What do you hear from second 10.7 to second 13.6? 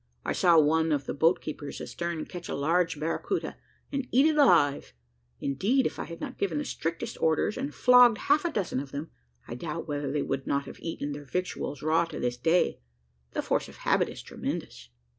eaten their victuals raw to this day. The